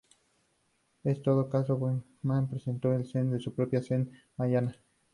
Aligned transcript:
En 1.03 1.21
todo 1.21 1.47
caso, 1.47 1.77
Bodhidharma 1.77 2.49
presentó 2.49 2.89
un 2.89 3.05
Zen 3.05 3.29
de 3.29 3.39
su 3.39 3.53
propia 3.53 3.83
Zen, 3.83 4.09
Mahayana. 4.35 4.75